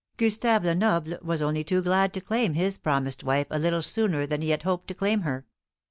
Gustave 0.17 0.63
Lenoble 0.65 1.19
was 1.21 1.43
only 1.43 1.63
too 1.63 1.83
glad 1.83 2.11
to 2.15 2.21
claim 2.21 2.55
his 2.55 2.79
promised 2.79 3.23
wife 3.23 3.45
a 3.51 3.59
little 3.59 3.83
sooner 3.83 4.25
than 4.25 4.41
he 4.41 4.49
had 4.49 4.63
hoped 4.63 4.87
to 4.87 4.95
claim 4.95 5.21
her. 5.21 5.45